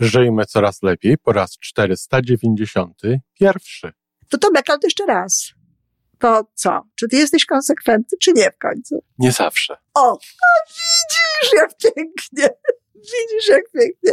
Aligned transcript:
Żyjmy 0.00 0.46
coraz 0.46 0.82
lepiej 0.82 1.18
po 1.18 1.32
raz 1.32 1.58
491. 1.58 3.92
To 4.28 4.38
to 4.38 4.52
Bekal 4.52 4.78
jeszcze 4.82 5.06
raz. 5.06 5.52
To 6.18 6.44
co? 6.54 6.82
Czy 6.94 7.08
ty 7.08 7.16
jesteś 7.16 7.46
konsekwentny, 7.46 8.18
czy 8.20 8.32
nie 8.32 8.50
w 8.50 8.58
końcu? 8.58 9.04
Nie 9.18 9.32
zawsze. 9.32 9.76
O, 9.94 10.12
a 10.12 10.46
widzisz 10.68 11.52
jak 11.54 11.70
pięknie. 11.76 12.48
Widzisz 12.94 13.48
jak 13.48 13.62
pięknie. 13.72 14.12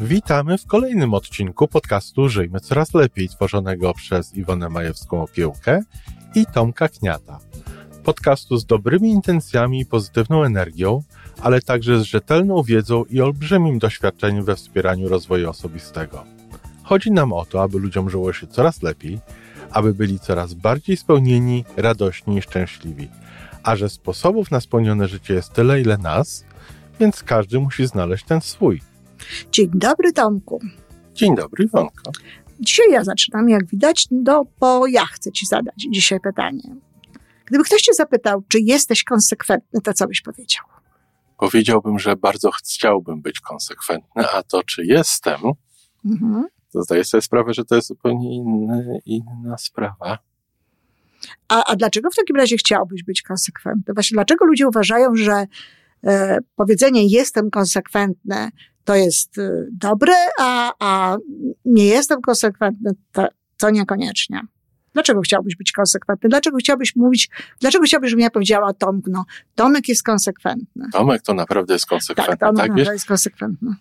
Witamy 0.00 0.58
w 0.58 0.66
kolejnym 0.66 1.14
odcinku 1.14 1.68
podcastu 1.68 2.28
Żyjmy 2.28 2.60
Coraz 2.60 2.94
Lepiej, 2.94 3.28
tworzonego 3.28 3.94
przez 3.94 4.34
Iwonę 4.34 4.68
Majewską 4.68 5.22
Opiełkę 5.22 5.82
i 6.34 6.46
Tomka 6.46 6.88
Kniata. 6.88 7.38
Podcastu 8.04 8.56
z 8.56 8.66
dobrymi 8.66 9.10
intencjami 9.10 9.80
i 9.80 9.86
pozytywną 9.86 10.44
energią, 10.44 11.02
ale 11.42 11.60
także 11.60 12.00
z 12.00 12.02
rzetelną 12.02 12.62
wiedzą 12.62 13.04
i 13.04 13.20
olbrzymim 13.20 13.78
doświadczeniem 13.78 14.44
we 14.44 14.56
wspieraniu 14.56 15.08
rozwoju 15.08 15.50
osobistego. 15.50 16.24
Chodzi 16.82 17.10
nam 17.10 17.32
o 17.32 17.44
to, 17.44 17.62
aby 17.62 17.78
ludziom 17.78 18.10
żyło 18.10 18.32
się 18.32 18.46
coraz 18.46 18.82
lepiej, 18.82 19.20
aby 19.70 19.94
byli 19.94 20.18
coraz 20.18 20.54
bardziej 20.54 20.96
spełnieni, 20.96 21.64
radośni 21.76 22.36
i 22.36 22.42
szczęśliwi. 22.42 23.08
A 23.62 23.76
że 23.76 23.88
sposobów 23.88 24.50
na 24.50 24.60
spełnione 24.60 25.08
życie 25.08 25.34
jest 25.34 25.52
tyle, 25.52 25.80
ile 25.80 25.98
nas, 25.98 26.44
więc 27.00 27.22
każdy 27.22 27.60
musi 27.60 27.86
znaleźć 27.86 28.24
ten 28.24 28.40
swój. 28.40 28.80
Dzień 29.52 29.70
dobry, 29.74 30.12
Tomku. 30.12 30.60
Dzień 31.14 31.36
dobry, 31.36 31.64
Iwonko. 31.64 32.12
Dzisiaj 32.62 32.90
ja 32.90 33.04
zaczynam, 33.04 33.48
jak 33.48 33.66
widać, 33.66 34.06
do, 34.10 34.46
bo 34.60 34.86
ja 34.86 35.04
chcę 35.06 35.32
ci 35.32 35.46
zadać 35.46 35.74
dzisiaj 35.90 36.20
pytanie. 36.20 36.62
Gdyby 37.44 37.64
ktoś 37.64 37.80
cię 37.80 37.94
zapytał, 37.94 38.42
czy 38.48 38.60
jesteś 38.60 39.04
konsekwentny, 39.04 39.80
to 39.80 39.92
co 39.94 40.06
byś 40.06 40.20
powiedział? 40.20 40.64
Powiedziałbym, 41.38 41.98
że 41.98 42.16
bardzo 42.16 42.50
chciałbym 42.50 43.20
być 43.22 43.40
konsekwentny, 43.40 44.24
a 44.34 44.42
to, 44.42 44.62
czy 44.62 44.84
jestem, 44.84 45.40
Mhm. 46.04 46.44
to 46.72 46.82
zdaję 46.82 47.04
sobie 47.04 47.22
sprawę, 47.22 47.54
że 47.54 47.64
to 47.64 47.74
jest 47.74 47.88
zupełnie 47.88 48.36
inny, 48.36 48.98
inna 49.06 49.58
sprawa. 49.58 50.18
A, 51.48 51.64
a 51.64 51.76
dlaczego 51.76 52.10
w 52.10 52.14
takim 52.14 52.36
razie 52.36 52.56
chciałbyś 52.56 53.02
być 53.02 53.22
konsekwentny? 53.22 53.94
Właśnie 53.94 54.14
dlaczego 54.14 54.44
ludzie 54.44 54.68
uważają, 54.68 55.16
że 55.16 55.46
powiedzenie 56.56 57.06
jestem 57.06 57.50
konsekwentny 57.50 58.48
to 58.84 58.94
jest 58.94 59.38
e, 59.38 59.50
dobre, 59.72 60.12
a, 60.38 60.72
a 60.78 61.16
nie 61.64 61.86
jestem 61.86 62.20
konsekwentny 62.22 62.90
to, 63.12 63.28
to 63.58 63.70
niekoniecznie. 63.70 64.40
Dlaczego 64.94 65.20
chciałbyś 65.20 65.56
być 65.56 65.72
konsekwentny? 65.72 66.28
Dlaczego 66.28 66.56
chciałbyś 66.56 66.96
mówić, 66.96 67.30
dlaczego 67.60 67.84
chciałbyś, 67.84 68.10
żebym 68.10 68.22
ja 68.22 68.30
powiedziała 68.30 68.72
Tomku, 68.72 69.10
no, 69.10 69.24
Tomek 69.54 69.88
jest 69.88 70.02
konsekwentny. 70.02 70.86
Tomek 70.92 71.22
to 71.22 71.34
naprawdę 71.34 71.72
jest 71.72 71.84
Tak, 71.84 71.90
konsekwentny, 71.90 72.36
Tomek 72.36 72.56
tak, 72.56 72.68
naprawdę 72.68 72.92
jest 72.92 73.06
konsekwentny. 73.06 73.74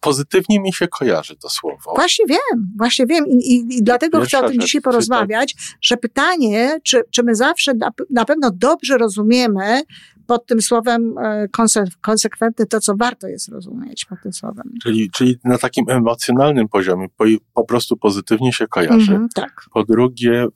Pozytywnie 0.00 0.60
mi 0.60 0.72
się 0.72 0.88
kojarzy 0.88 1.36
to 1.36 1.48
słowo. 1.48 1.94
Właśnie 1.94 2.26
wiem, 2.28 2.72
właśnie 2.78 3.06
wiem. 3.06 3.26
I, 3.26 3.34
i, 3.34 3.76
i 3.78 3.82
dlatego 3.82 4.18
Pierwsza 4.18 4.38
chcę 4.38 4.46
o 4.46 4.48
tym 4.48 4.54
rzecz, 4.60 4.66
dzisiaj 4.66 4.80
czy 4.80 4.82
tak- 4.84 4.92
porozmawiać, 4.92 5.54
że 5.80 5.96
pytanie, 5.96 6.78
czy, 6.82 7.02
czy 7.10 7.22
my 7.22 7.34
zawsze 7.34 7.74
na, 7.74 7.90
na 8.10 8.24
pewno 8.24 8.50
dobrze 8.50 8.98
rozumiemy 8.98 9.82
pod 10.26 10.46
tym 10.46 10.62
słowem 10.62 11.18
e, 11.18 11.48
konse, 11.48 11.84
konsekwentny 12.00 12.66
to, 12.66 12.80
co 12.80 12.96
warto 12.96 13.28
jest 13.28 13.48
rozumieć 13.48 14.04
pod 14.04 14.18
tym 14.22 14.32
słowem. 14.32 14.72
Czyli, 14.82 15.10
czyli 15.10 15.38
na 15.44 15.58
takim 15.58 15.84
emocjonalnym 15.88 16.68
poziomie 16.68 17.08
po, 17.16 17.24
po 17.54 17.64
prostu 17.64 17.96
pozytywnie 17.96 18.52
się 18.52 18.66
kojarzy. 18.66 19.12
Mhm, 19.12 19.28
tak. 19.34 19.66
Po 19.72 19.84
drugie, 19.84 20.46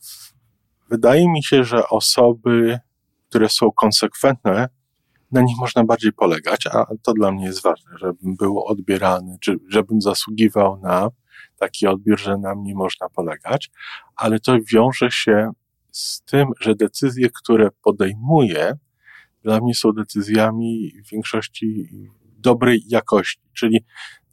wydaje 0.91 1.29
mi 1.29 1.45
się, 1.45 1.65
że 1.65 1.89
osoby, 1.89 2.79
które 3.29 3.49
są 3.49 3.73
konsekwentne, 3.73 4.69
na 5.33 5.41
nich 5.41 5.57
można 5.59 5.85
bardziej 5.85 6.13
polegać, 6.13 6.67
a 6.67 6.87
to 7.03 7.13
dla 7.13 7.33
mnie 7.33 7.45
jest 7.45 7.63
ważne, 7.63 7.99
żebym 7.99 8.37
był 8.37 8.65
odbierany, 8.65 9.37
czy 9.41 9.57
żebym 9.69 10.01
zasługiwał 10.01 10.81
na 10.81 11.09
taki 11.59 11.87
odbiór, 11.87 12.21
że 12.21 12.39
na 12.39 12.55
mnie 12.55 12.75
można 12.75 13.09
polegać, 13.09 13.71
ale 14.17 14.41
to 14.41 14.59
wiąże 14.73 15.11
się 15.11 15.51
z 15.91 16.23
tym, 16.23 16.49
że 16.61 16.75
decyzje, 16.75 17.29
które 17.35 17.69
podejmuję, 17.83 18.73
dla 19.43 19.61
mnie 19.61 19.75
są 19.75 19.93
decyzjami 19.93 20.93
w 21.07 21.11
większości 21.11 21.89
dobrej 22.39 22.83
jakości, 22.89 23.41
czyli 23.53 23.85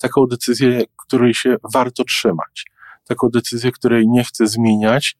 taką 0.01 0.25
decyzję, 0.25 0.81
której 1.05 1.33
się 1.33 1.55
warto 1.73 2.03
trzymać, 2.03 2.65
taką 3.07 3.29
decyzję, 3.29 3.71
której 3.71 4.07
nie 4.07 4.23
chcę 4.23 4.47
zmieniać, 4.47 5.17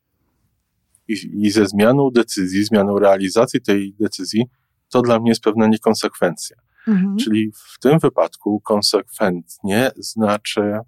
i, 1.07 1.45
i 1.45 1.51
ze 1.51 1.65
zmianą 1.65 2.09
decyzji, 2.11 2.63
zmianą 2.63 2.99
realizacji 2.99 3.61
tej 3.61 3.95
decyzji, 3.99 4.45
to 4.89 5.01
dla 5.01 5.19
mnie 5.19 5.31
jest 5.31 5.43
pewna 5.43 5.67
niekonsekwencja. 5.67 6.57
Mhm. 6.87 7.17
Czyli 7.17 7.51
w 7.51 7.79
tym 7.79 7.99
wypadku 7.99 8.61
konsekwentnie 8.61 9.91
znaczy 9.97 10.79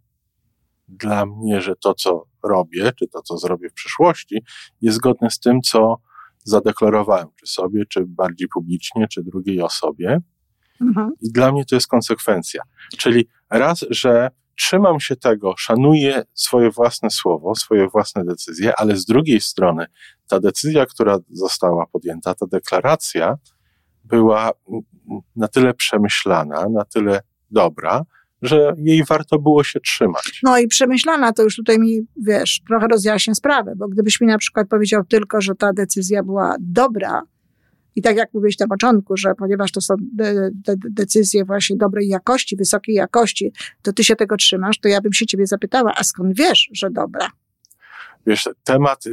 dla 0.88 1.26
mnie, 1.26 1.62
że 1.62 1.76
to, 1.76 1.94
co 1.94 2.26
robię, 2.44 2.92
czy 3.00 3.08
to, 3.08 3.22
co 3.22 3.38
zrobię 3.38 3.70
w 3.70 3.74
przyszłości, 3.74 4.44
jest 4.82 4.98
zgodne 4.98 5.30
z 5.30 5.40
tym, 5.40 5.62
co 5.62 5.98
zadeklarowałem, 6.50 7.28
czy 7.36 7.48
sobie, 7.48 7.86
czy 7.86 8.06
bardziej 8.06 8.48
publicznie, 8.48 9.08
czy 9.08 9.24
drugiej 9.24 9.62
osobie. 9.62 10.22
Mhm. 10.82 11.12
I 11.22 11.32
dla 11.32 11.52
mnie 11.52 11.66
to 11.66 11.76
jest 11.76 11.88
konsekwencja. 11.88 12.62
Czyli 12.98 13.28
raz, 13.50 13.86
że 13.90 14.30
trzymam 14.56 15.00
się 15.00 15.16
tego, 15.16 15.54
szanuję 15.58 16.24
swoje 16.34 16.72
własne 16.72 17.10
słowo, 17.10 17.56
swoje 17.56 17.88
własne 17.88 18.26
decyzje, 18.26 18.74
ale 18.78 18.96
z 18.96 19.06
drugiej 19.06 19.42
strony 19.42 19.86
ta 20.28 20.40
decyzja, 20.40 20.86
która 20.86 21.18
została 21.32 21.86
podjęta, 21.86 22.36
ta 22.36 22.46
deklaracja 22.46 23.38
była 24.04 24.52
na 25.36 25.48
tyle 25.48 25.74
przemyślana, 25.74 26.66
na 26.70 26.86
tyle 26.86 27.20
dobra, 27.52 28.02
że 28.42 28.74
jej 28.78 29.04
warto 29.06 29.40
było 29.40 29.64
się 29.64 29.80
trzymać. 29.80 30.40
No 30.44 30.60
i 30.60 30.68
przemyślana 30.68 31.34
to 31.34 31.44
już 31.44 31.56
tutaj 31.56 31.80
mi, 31.80 32.00
wiesz, 32.18 32.62
trochę 32.68 32.88
rozjaśnię 32.88 33.36
sprawę, 33.36 33.74
bo 33.78 33.88
gdybyś 33.88 34.22
mi 34.22 34.28
na 34.28 34.38
przykład 34.38 34.68
powiedział 34.68 35.04
tylko, 35.06 35.42
że 35.42 35.56
ta 35.56 35.74
decyzja 35.74 36.24
była 36.24 36.56
dobra, 36.60 37.22
i 37.96 38.02
tak 38.02 38.18
jak 38.18 38.34
mówiłeś 38.34 38.60
na 38.60 38.68
początku, 38.68 39.18
że 39.18 39.36
ponieważ 39.36 39.72
to 39.72 39.82
są 39.82 39.96
de, 40.14 40.50
de, 40.54 40.76
decyzje 40.90 41.46
właśnie 41.46 41.78
dobrej 41.78 42.08
jakości, 42.08 42.56
wysokiej 42.56 42.96
jakości, 42.96 43.52
to 43.82 43.94
ty 43.94 44.04
się 44.04 44.16
tego 44.16 44.38
trzymasz, 44.38 44.80
to 44.80 44.88
ja 44.88 45.02
bym 45.02 45.14
się 45.14 45.26
ciebie 45.26 45.48
zapytała, 45.48 45.94
a 45.96 46.04
skąd 46.04 46.38
wiesz, 46.38 46.70
że 46.74 46.90
dobra? 46.92 47.32
Wiesz, 48.28 48.50
temat, 48.64 49.04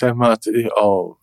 temat 0.00 0.44
o 0.76 1.16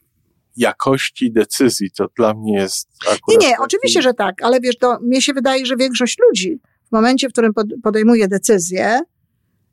jakości 0.58 1.32
decyzji 1.32 1.92
to 1.92 2.08
dla 2.18 2.34
mnie 2.34 2.54
jest 2.54 2.90
akurat 3.02 3.20
Nie, 3.28 3.38
nie, 3.38 3.52
taki- 3.52 3.64
oczywiście, 3.64 4.02
że 4.02 4.14
tak, 4.14 4.42
ale 4.42 4.60
wiesz, 4.60 4.78
to 4.78 5.00
mnie 5.02 5.22
się 5.22 5.34
wydaje, 5.34 5.66
że 5.66 5.76
większość 5.76 6.18
ludzi 6.30 6.60
momencie, 6.94 7.30
w 7.30 7.32
którym 7.32 7.54
pod, 7.54 7.68
podejmuje 7.84 8.28
decyzję, 8.28 9.00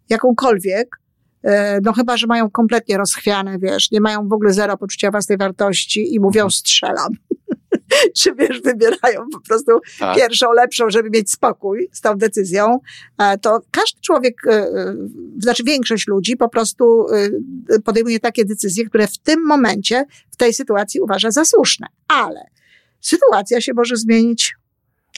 jakąkolwiek, 0.09 0.97
e, 1.43 1.81
no 1.83 1.93
chyba, 1.93 2.17
że 2.17 2.27
mają 2.27 2.51
kompletnie 2.51 2.99
rozchwiane, 2.99 3.59
wiesz, 3.59 3.91
nie 3.91 4.01
mają 4.01 4.29
w 4.29 4.33
ogóle 4.33 4.53
zero 4.53 4.77
poczucia 4.77 5.11
własnej 5.11 5.39
wartości 5.39 6.15
i 6.15 6.21
mówią 6.21 6.41
Mhm. 6.41 6.51
strzelam. 6.51 7.13
Czy 8.19 8.35
wiesz, 8.35 8.61
wybierają 8.61 9.27
po 9.33 9.41
prostu 9.41 9.73
tak. 9.99 10.17
pierwszą, 10.17 10.53
lepszą, 10.53 10.91
żeby 10.91 11.11
mieć 11.11 11.31
spokój 11.31 11.89
z 11.93 12.01
tą 12.01 12.15
decyzją, 12.15 12.79
e, 13.19 13.39
to 13.39 13.61
każdy 13.71 14.01
człowiek, 14.01 14.35
e, 14.47 14.67
znaczy 15.39 15.65
większość 15.65 16.07
ludzi 16.07 16.37
po 16.37 16.49
prostu 16.49 17.07
podejmuje 17.85 18.21
takie 18.21 18.45
decyzje, 18.45 18.85
które 18.85 19.07
w 19.07 19.19
tym 19.19 19.47
momencie, 19.47 20.05
w 20.31 20.37
tej 20.37 20.55
sytuacji 20.55 21.01
uważa 21.01 21.31
za 21.31 21.45
słuszne. 21.45 21.87
Ale 22.09 22.41
sytuacja 23.01 23.61
się 23.61 23.73
może 23.75 23.97
zmienić, 23.97 24.55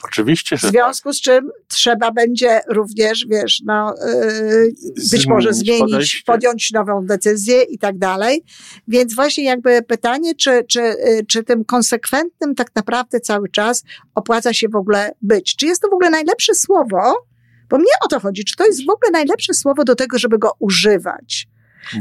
Oczywiście, 0.05 0.57
w 0.57 0.61
że 0.61 0.67
tak. 0.67 0.71
związku 0.73 1.13
z 1.13 1.21
czym 1.21 1.51
trzeba 1.69 2.11
będzie 2.13 2.61
również, 2.69 3.27
wiesz, 3.27 3.63
no, 3.67 3.95
e, 3.99 4.67
być 5.11 5.27
może 5.27 5.53
Zmienić 5.53 5.67
zmienić, 5.67 5.93
podejście. 5.93 6.23
podjąć 6.27 6.71
nową 6.73 7.07
decyzję 7.07 7.63
i 7.63 7.79
tak 7.79 7.99
dalej. 7.99 8.45
Więc 8.89 9.15
właśnie 9.15 9.45
jakby 9.45 9.83
pytanie, 9.83 10.35
czy, 10.35 10.65
czy, 10.69 10.81
y, 10.81 11.25
czy 11.29 11.43
tym 11.43 11.65
konsekwentnym 11.65 12.55
tak 12.55 12.71
naprawdę 12.75 13.21
cały 13.21 13.49
czas 13.49 13.85
opłaca 14.15 14.53
się 14.53 14.69
w 14.69 14.77
ogóle 14.77 15.13
być? 15.23 15.57
Czy 15.57 15.67
jest 15.67 15.83
to 15.83 15.89
w 15.89 15.93
ogóle 15.93 16.11
najlepsze 16.11 16.55
słowo? 16.55 17.27
Bo 17.71 17.79
mnie 17.79 17.93
o 18.05 18.09
to 18.09 18.21
chodzi. 18.21 18.45
Czy 18.45 18.57
to 18.57 18.67
jest 18.67 18.87
w 18.87 18.91
ogóle 18.91 19.11
najlepsze 19.13 19.55
słowo 19.55 19.85
do 19.85 19.95
tego, 19.95 20.19
żeby 20.19 20.39
go 20.39 20.51
używać? 20.59 21.49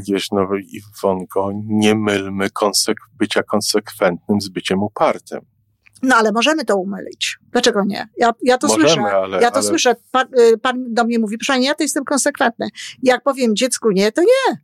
Wiesz, 0.08 0.31
no 0.31 0.48
Iwonko, 0.68 1.52
nie 1.66 1.96
mylmy 1.96 2.48
konsek- 2.50 3.08
bycia 3.20 3.44
konsekwentnym 3.44 4.42
z 4.42 4.50
byciem 4.50 4.84
upartym. 4.84 5.40
No 6.03 6.15
ale 6.15 6.31
możemy 6.31 6.65
to 6.65 6.77
umylić. 6.77 7.38
Dlaczego 7.51 7.83
nie? 7.86 8.07
Ja, 8.18 8.31
ja 8.44 8.57
to 8.57 8.68
Możemy, 8.68 8.89
słyszę. 8.89 9.01
ale- 9.12 9.42
ja 9.42 9.51
to 9.51 9.57
ale- 9.57 9.68
słyszę. 9.68 9.95
Pan, 10.12 10.27
y, 10.39 10.57
pan 10.57 10.94
do 10.94 11.03
mnie 11.03 11.19
mówi, 11.19 11.38
proszę 11.38 11.53
pani, 11.53 11.65
ja 11.65 11.75
to 11.75 11.83
jestem 11.83 12.06
konsekwentny. 12.06 12.68
Jak 13.03 13.24
powiem 13.24 13.56
dziecku 13.56 13.92
nie, 13.92 14.12
to 14.12 14.21
nie. 14.21 14.57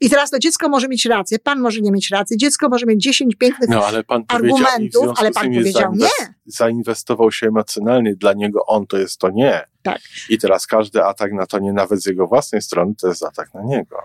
I 0.00 0.10
teraz 0.10 0.30
to 0.30 0.38
dziecko 0.38 0.68
może 0.68 0.88
mieć 0.88 1.06
rację, 1.06 1.38
pan 1.38 1.60
może 1.60 1.80
nie 1.80 1.92
mieć 1.92 2.10
racji, 2.10 2.36
dziecko 2.36 2.68
może 2.68 2.86
mieć 2.86 3.02
10 3.02 3.36
pięknych 3.36 3.70
No 3.70 3.86
ale 3.86 4.04
pan 4.04 4.24
argumentów, 4.28 5.08
ale 5.16 5.30
pan 5.30 5.44
powiedział 5.54 5.94
nie. 5.94 6.08
zainwestował 6.46 7.32
się 7.32 7.46
emocjonalnie, 7.46 8.16
dla 8.16 8.32
niego 8.32 8.66
on 8.66 8.86
to 8.86 8.98
jest 8.98 9.18
to 9.18 9.30
nie. 9.30 9.60
Tak. 9.82 9.98
I 10.28 10.38
teraz 10.38 10.66
każdy 10.66 11.04
atak 11.04 11.32
na 11.32 11.46
to 11.46 11.58
nie, 11.58 11.72
nawet 11.72 12.02
z 12.02 12.06
jego 12.06 12.26
własnej 12.26 12.62
strony, 12.62 12.94
to 13.00 13.08
jest 13.08 13.22
atak 13.24 13.54
na 13.54 13.62
niego. 13.62 13.96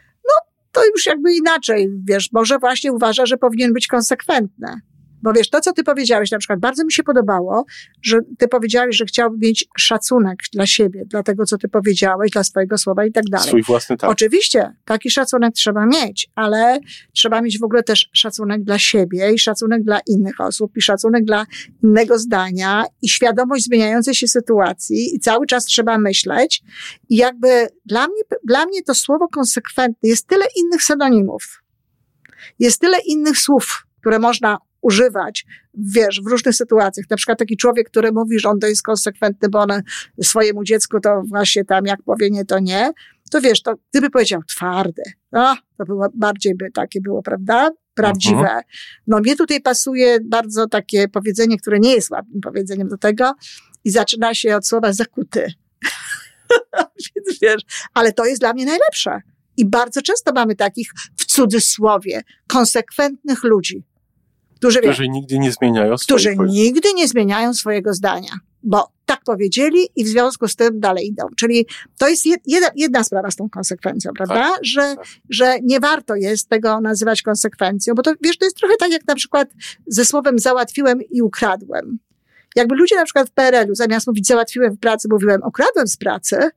to 0.71 0.85
już 0.85 1.05
jakby 1.05 1.33
inaczej, 1.33 1.89
wiesz, 2.07 2.29
może 2.31 2.57
właśnie 2.59 2.93
uważa, 2.93 3.25
że 3.25 3.37
powinien 3.37 3.73
być 3.73 3.87
konsekwentny. 3.87 4.67
Bo 5.27 5.33
wiesz, 5.33 5.49
to 5.49 5.61
co 5.61 5.73
ty 5.73 5.83
powiedziałeś, 5.83 6.31
na 6.31 6.37
przykład 6.37 6.59
bardzo 6.59 6.85
mi 6.85 6.93
się 6.93 7.03
podobało, 7.03 7.65
że 8.01 8.19
ty 8.37 8.47
powiedziałeś, 8.47 8.97
że 8.97 9.05
chciałby 9.05 9.37
mieć 9.37 9.65
szacunek 9.77 10.39
dla 10.53 10.65
siebie, 10.65 11.05
dla 11.05 11.23
tego, 11.23 11.45
co 11.45 11.57
ty 11.57 11.69
powiedziałeś, 11.69 12.31
dla 12.31 12.43
swojego 12.43 12.77
słowa 12.77 13.05
i 13.05 13.11
tak 13.11 13.23
dalej. 13.31 13.47
Swój 13.47 13.63
własny 13.63 13.97
tak. 13.97 14.09
Oczywiście, 14.09 14.73
taki 14.85 15.09
szacunek 15.09 15.53
trzeba 15.53 15.85
mieć, 15.85 16.29
ale 16.35 16.79
trzeba 17.13 17.41
mieć 17.41 17.59
w 17.59 17.63
ogóle 17.63 17.83
też 17.83 18.09
szacunek 18.13 18.63
dla 18.63 18.79
siebie 18.79 19.33
i 19.33 19.39
szacunek 19.39 19.83
dla 19.83 19.99
innych 20.07 20.41
osób 20.41 20.77
i 20.77 20.81
szacunek 20.81 21.25
dla 21.25 21.45
innego 21.83 22.19
zdania 22.19 22.83
i 23.01 23.09
świadomość 23.09 23.65
zmieniającej 23.65 24.15
się 24.15 24.27
sytuacji 24.27 25.15
i 25.15 25.19
cały 25.19 25.45
czas 25.45 25.65
trzeba 25.65 25.97
myśleć 25.97 26.63
i 27.09 27.15
jakby 27.15 27.67
dla 27.85 28.07
mnie, 28.07 28.21
dla 28.43 28.65
mnie 28.65 28.83
to 28.83 28.93
słowo 28.93 29.27
konsekwentny 29.27 30.09
jest 30.09 30.27
tyle 30.27 30.45
innych 30.55 30.83
synonimów. 30.83 31.63
Jest 32.59 32.81
tyle 32.81 32.97
innych 33.05 33.37
słów, 33.37 33.87
które 33.99 34.19
można 34.19 34.57
używać, 34.87 35.45
wiesz, 35.73 36.21
w 36.21 36.27
różnych 36.27 36.55
sytuacjach. 36.55 37.05
Na 37.09 37.17
przykład 37.17 37.39
taki 37.39 37.57
człowiek, 37.57 37.89
który 37.89 38.11
mówi, 38.11 38.39
że 38.39 38.49
on 38.49 38.59
to 38.59 38.67
jest 38.67 38.83
konsekwentny, 38.83 39.49
bo 39.49 39.59
on 39.59 39.69
swojemu 40.23 40.63
dziecku 40.63 40.99
to 40.99 41.21
właśnie 41.29 41.65
tam, 41.65 41.85
jak 41.85 42.03
powie 42.03 42.29
nie, 42.29 42.45
to 42.45 42.59
nie, 42.59 42.91
to 43.31 43.41
wiesz, 43.41 43.61
to 43.61 43.73
gdyby 43.91 44.09
powiedział 44.09 44.41
twardy, 44.43 45.03
no, 45.31 45.57
to 45.77 45.85
było 45.85 46.07
bardziej 46.13 46.55
by 46.55 46.71
takie 46.71 47.01
było, 47.01 47.23
prawda? 47.23 47.69
Prawdziwe. 47.93 48.39
Mhm. 48.39 48.61
No 49.07 49.19
mnie 49.19 49.35
tutaj 49.35 49.61
pasuje 49.61 50.19
bardzo 50.23 50.67
takie 50.67 51.07
powiedzenie, 51.07 51.57
które 51.57 51.79
nie 51.79 51.93
jest 51.95 52.09
ładnym 52.11 52.41
powiedzeniem 52.41 52.87
do 52.87 52.97
tego 52.97 53.33
i 53.83 53.89
zaczyna 53.91 54.33
się 54.33 54.55
od 54.55 54.67
słowa 54.67 54.93
zakuty. 54.93 55.53
Więc 57.15 57.39
wiesz, 57.41 57.61
ale 57.93 58.13
to 58.13 58.25
jest 58.25 58.41
dla 58.41 58.53
mnie 58.53 58.65
najlepsze. 58.65 59.21
I 59.57 59.65
bardzo 59.65 60.01
często 60.01 60.33
mamy 60.33 60.55
takich, 60.55 60.91
w 61.17 61.25
cudzysłowie, 61.25 62.21
konsekwentnych 62.47 63.43
ludzi 63.43 63.83
którzy, 64.57 64.79
którzy 64.79 65.09
nigdy 65.09 65.39
nie 65.39 65.51
zmieniają 65.51 65.95
Którzy 65.95 66.35
nigdy 66.37 66.93
nie 66.93 67.07
zmieniają 67.07 67.53
swojego 67.53 67.93
zdania, 67.93 68.31
bo 68.63 68.91
tak 69.05 69.23
powiedzieli 69.25 69.87
i 69.95 70.03
w 70.03 70.07
związku 70.07 70.47
z 70.47 70.55
tym 70.55 70.79
dalej 70.79 71.07
idą. 71.07 71.23
Czyli 71.37 71.65
to 71.97 72.07
jest 72.07 72.25
jedna, 72.25 72.69
jedna 72.75 73.03
sprawa 73.03 73.31
z 73.31 73.35
tą 73.35 73.49
konsekwencją, 73.49 74.11
prawda? 74.17 74.35
Tak, 74.35 74.65
że, 74.65 74.81
tak. 74.81 75.05
że 75.29 75.55
nie 75.63 75.79
warto 75.79 76.15
jest 76.15 76.49
tego 76.49 76.81
nazywać 76.81 77.21
konsekwencją, 77.21 77.93
bo 77.93 78.01
to, 78.01 78.13
wiesz, 78.21 78.37
to 78.37 78.45
jest 78.45 78.57
trochę 78.57 78.75
tak 78.79 78.91
jak 78.91 79.07
na 79.07 79.15
przykład 79.15 79.49
ze 79.87 80.05
słowem 80.05 80.39
załatwiłem 80.39 80.99
i 81.11 81.21
ukradłem. 81.21 81.99
Jakby 82.55 82.75
ludzie 82.75 82.95
na 82.95 83.05
przykład 83.05 83.29
w 83.29 83.31
PRL-u 83.31 83.75
zamiast 83.75 84.07
mówić 84.07 84.27
załatwiłem 84.27 84.75
w 84.75 84.79
pracy, 84.79 85.07
mówiłem 85.11 85.41
ukradłem 85.45 85.87
z 85.87 85.97
pracy, 85.97 86.49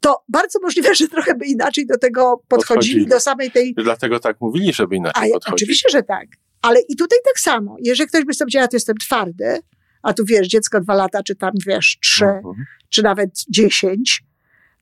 to 0.00 0.22
bardzo 0.28 0.58
możliwe, 0.62 0.94
że 0.94 1.08
trochę 1.08 1.34
by 1.34 1.46
inaczej 1.46 1.86
do 1.86 1.98
tego 1.98 2.42
podchodzili, 2.48 2.48
podchodzili. 2.48 3.06
do 3.06 3.20
samej 3.20 3.50
tej... 3.50 3.74
Dlatego 3.74 4.18
tak 4.18 4.40
mówili, 4.40 4.72
żeby 4.72 4.96
inaczej 4.96 5.30
A, 5.30 5.34
podchodzili. 5.34 5.54
Oczywiście, 5.54 5.88
że 5.92 6.02
tak. 6.02 6.26
Ale 6.62 6.80
i 6.88 6.96
tutaj 6.96 7.18
tak 7.24 7.40
samo. 7.40 7.76
Jeżeli 7.80 8.08
ktoś 8.08 8.24
by 8.24 8.34
sobie 8.34 8.46
powiedział, 8.46 8.62
ja 8.62 8.68
to 8.68 8.76
jestem 8.76 8.96
twardy, 8.96 9.58
a 10.02 10.12
tu 10.12 10.24
wiesz, 10.24 10.48
dziecko 10.48 10.80
dwa 10.80 10.94
lata, 10.94 11.22
czy 11.22 11.36
tam 11.36 11.50
wiesz, 11.66 11.98
trzy, 12.02 12.24
mhm. 12.24 12.54
czy 12.88 13.02
nawet 13.02 13.30
dziesięć, 13.48 14.22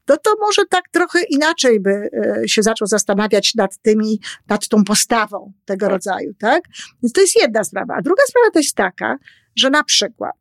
to 0.04 0.16
to 0.16 0.30
może 0.40 0.62
tak 0.70 0.84
trochę 0.90 1.22
inaczej 1.22 1.80
by 1.80 1.90
e, 1.90 2.48
się 2.48 2.62
zaczął 2.62 2.86
zastanawiać 2.86 3.54
nad 3.54 3.78
tymi, 3.78 4.20
nad 4.48 4.68
tą 4.68 4.84
postawą 4.84 5.52
tego 5.64 5.86
tak. 5.86 5.92
rodzaju, 5.92 6.34
tak? 6.38 6.62
Więc 7.02 7.12
to 7.12 7.20
jest 7.20 7.36
jedna 7.36 7.64
sprawa. 7.64 7.94
A 7.94 8.02
druga 8.02 8.22
sprawa 8.28 8.50
to 8.50 8.58
jest 8.58 8.74
taka, 8.74 9.18
że 9.56 9.70
na 9.70 9.84
przykład, 9.84 10.34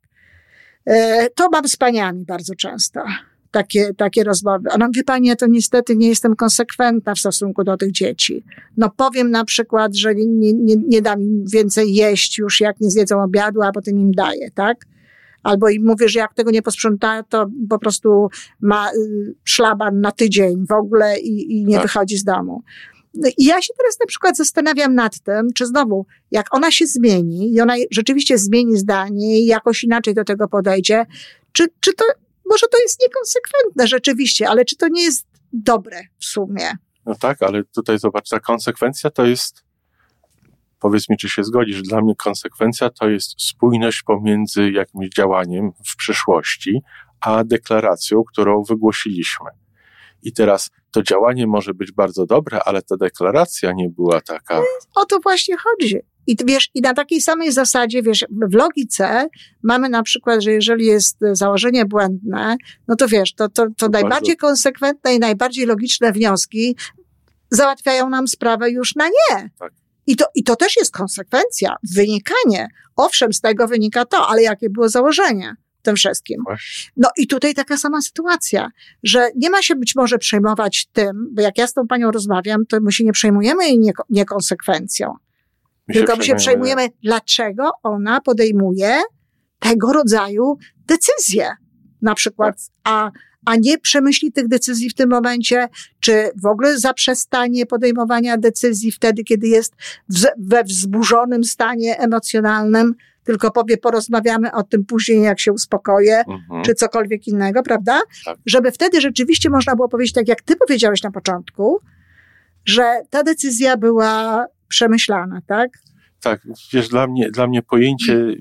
e, 0.86 1.30
to 1.30 1.50
mam 1.50 1.68
z 1.68 1.76
paniami 1.76 2.26
bardzo 2.26 2.56
często 2.56 3.04
takie, 3.52 3.94
takie 3.94 4.24
rozmowy. 4.24 4.70
Ona 4.72 4.88
mówi, 4.88 5.04
pani, 5.04 5.28
ja 5.28 5.36
to 5.36 5.48
niestety 5.48 5.96
nie 5.96 6.08
jestem 6.08 6.36
konsekwentna 6.36 7.16
w 7.16 7.20
stosunku 7.20 7.64
do 7.64 7.78
tych 7.78 7.92
dzieci. 7.92 8.44
No 8.78 8.90
powiem 8.90 9.32
na 9.32 9.46
przykład, 9.46 9.96
że 9.96 10.16
nie, 10.16 10.54
nie, 10.54 10.76
nie 10.88 11.02
dam 11.02 11.22
im 11.22 11.46
więcej 11.54 11.94
jeść 11.94 12.38
już, 12.38 12.62
jak 12.62 12.80
nie 12.80 12.92
zjedzą 12.92 13.24
obiadu, 13.24 13.62
a 13.62 13.72
potem 13.72 14.00
im 14.00 14.12
daję, 14.12 14.52
tak? 14.52 14.86
Albo 15.44 15.70
im 15.70 15.86
mówię, 15.86 16.10
że 16.10 16.20
jak 16.20 16.34
tego 16.34 16.52
nie 16.52 16.62
posprząta, 16.62 17.24
to 17.24 17.48
po 17.70 17.80
prostu 17.80 18.28
ma 18.62 18.92
y, 18.92 19.36
szlaban 19.44 20.02
na 20.02 20.12
tydzień 20.12 20.66
w 20.70 20.72
ogóle 20.72 21.20
i, 21.20 21.60
i 21.60 21.66
nie 21.66 21.76
tak. 21.76 21.84
wychodzi 21.84 22.18
z 22.18 22.24
domu. 22.24 22.64
No 23.14 23.30
I 23.38 23.46
ja 23.46 23.62
się 23.62 23.74
teraz 23.78 24.00
na 24.00 24.06
przykład 24.06 24.38
zastanawiam 24.38 24.96
nad 24.96 25.20
tym, 25.20 25.48
czy 25.56 25.66
znowu, 25.66 26.06
jak 26.32 26.56
ona 26.56 26.72
się 26.72 26.86
zmieni 26.86 27.54
i 27.54 27.62
ona 27.62 27.76
rzeczywiście 27.92 28.38
zmieni 28.38 28.78
zdanie 28.78 29.40
i 29.40 29.46
jakoś 29.46 29.84
inaczej 29.84 30.14
do 30.14 30.24
tego 30.24 30.48
podejdzie, 30.48 31.06
czy, 31.52 31.68
czy 31.80 31.94
to 31.94 32.06
może 32.50 32.68
to 32.72 32.78
jest 32.82 33.02
niekonsekwentne 33.02 33.88
rzeczywiście, 33.88 34.50
ale 34.50 34.66
czy 34.66 34.76
to 34.76 34.88
nie 34.88 35.04
jest 35.04 35.28
dobre 35.54 36.02
w 36.20 36.26
sumie? 36.26 36.72
No 37.06 37.16
tak, 37.16 37.44
ale 37.44 37.64
tutaj 37.64 38.00
zobacz, 38.00 38.30
ta 38.30 38.40
konsekwencja 38.40 39.10
to 39.10 39.26
jest, 39.26 39.64
powiedz 40.80 41.10
mi, 41.10 41.18
czy 41.18 41.30
się 41.30 41.44
zgodzisz, 41.44 41.82
dla 41.82 42.02
mnie 42.02 42.16
konsekwencja 42.16 42.90
to 42.90 43.10
jest 43.10 43.42
spójność 43.42 44.04
pomiędzy 44.04 44.72
jakimś 44.72 45.10
działaniem 45.10 45.72
w 45.86 45.96
przyszłości, 45.96 46.82
a 47.22 47.44
deklaracją, 47.44 48.24
którą 48.24 48.64
wygłosiliśmy. 48.64 49.50
I 50.24 50.34
teraz 50.34 50.70
to 50.92 51.04
działanie 51.04 51.48
może 51.48 51.74
być 51.74 51.92
bardzo 51.92 52.26
dobre, 52.26 52.60
ale 52.66 52.82
ta 52.82 52.98
deklaracja 52.98 53.72
nie 53.74 53.90
była 53.90 54.22
taka. 54.22 54.62
O 54.96 55.06
to 55.06 55.20
właśnie 55.20 55.58
chodzi. 55.58 56.00
I 56.30 56.36
wiesz, 56.46 56.70
i 56.74 56.82
na 56.82 56.94
takiej 56.94 57.22
samej 57.22 57.52
zasadzie, 57.52 58.04
wiesz, 58.04 58.26
w 58.32 58.54
logice 58.54 59.28
mamy 59.64 59.90
na 59.90 60.04
przykład, 60.04 60.42
że 60.42 60.52
jeżeli 60.52 60.86
jest 60.86 61.18
założenie 61.32 61.86
błędne, 61.86 62.58
no 62.88 62.96
to 62.96 63.08
wiesz, 63.08 63.34
to, 63.34 63.50
to, 63.50 63.68
to 63.78 63.90
najbardziej 63.90 64.36
bardzo... 64.36 64.48
konsekwentne 64.48 65.16
i 65.16 65.20
najbardziej 65.20 65.66
logiczne 65.66 66.12
wnioski 66.12 66.76
załatwiają 67.52 68.10
nam 68.10 68.28
sprawę 68.28 68.72
już 68.72 68.96
na 68.96 69.08
nie. 69.08 69.50
Tak. 69.60 69.74
I 70.08 70.16
to, 70.16 70.26
I 70.36 70.44
to 70.44 70.56
też 70.56 70.78
jest 70.78 70.94
konsekwencja, 70.94 71.76
wynikanie. 71.96 72.68
Owszem, 72.96 73.34
z 73.34 73.42
tego 73.42 73.68
wynika 73.68 74.06
to, 74.06 74.28
ale 74.28 74.42
jakie 74.44 74.70
było 74.70 74.90
założenie 74.90 75.56
w 75.80 75.82
tym 75.82 75.96
wszystkim? 75.96 76.44
No 76.98 77.10
i 77.18 77.28
tutaj 77.28 77.54
taka 77.54 77.78
sama 77.78 78.02
sytuacja, 78.02 78.72
że 79.04 79.30
nie 79.36 79.50
ma 79.50 79.62
się 79.62 79.76
być 79.76 79.96
może 79.96 80.18
przejmować 80.18 80.88
tym, 80.94 81.28
bo 81.32 81.42
jak 81.42 81.58
ja 81.58 81.68
z 81.68 81.74
tą 81.74 81.88
panią 81.88 82.12
rozmawiam, 82.12 82.66
to 82.66 82.78
my 82.82 82.92
się 82.92 83.04
nie 83.04 83.12
przejmujemy 83.12 83.66
jej 83.66 83.80
niekonsekwencją. 84.10 85.16
My 85.90 85.96
Tylko 85.96 86.16
my 86.16 86.24
się 86.24 86.36
przejmujemy, 86.36 86.88
dlaczego 87.04 87.72
ona 87.84 88.22
podejmuje 88.22 89.02
tego 89.60 89.94
rodzaju 89.94 90.58
decyzje. 90.86 91.50
Na 92.02 92.16
przykład, 92.16 92.56
a, 92.84 93.12
a 93.46 93.56
nie 93.56 93.78
przemyśli 93.78 94.32
tych 94.32 94.48
decyzji 94.48 94.90
w 94.90 94.94
tym 94.94 95.10
momencie, 95.10 95.68
czy 96.00 96.32
w 96.42 96.46
ogóle 96.46 96.80
zaprzestanie 96.80 97.66
podejmowania 97.66 98.38
decyzji 98.38 98.92
wtedy, 98.92 99.24
kiedy 99.24 99.48
jest 99.48 99.74
w, 100.10 100.26
we 100.38 100.64
wzburzonym 100.64 101.44
stanie 101.44 102.00
emocjonalnym, 102.00 102.96
tylko 103.24 103.52
powie, 103.52 103.78
porozmawiamy 103.78 104.52
o 104.52 104.64
tym 104.64 104.86
później, 104.86 105.22
jak 105.22 105.40
się 105.40 105.54
uspokoję, 105.54 106.18
mhm. 106.18 106.64
czy 106.64 106.76
cokolwiek 106.76 107.28
innego, 107.28 107.64
prawda? 107.64 108.02
Tak. 108.26 108.38
Żeby 108.46 108.72
wtedy 108.72 109.02
rzeczywiście 109.02 109.50
można 109.50 109.76
było 109.76 109.90
powiedzieć, 109.90 110.14
tak 110.14 110.28
jak 110.28 110.42
ty 110.42 110.56
powiedziałeś 110.56 111.04
na 111.04 111.12
początku, 111.12 111.80
że 112.66 113.02
ta 113.10 113.24
decyzja 113.24 113.78
była 113.78 114.46
przemyślana, 114.70 115.40
tak? 115.48 115.70
Tak, 116.22 116.42
wiesz, 116.74 116.90
dla 116.90 117.08
mnie, 117.08 117.32
dla 117.32 117.48
mnie 117.48 117.62
pojęcie 117.62 118.36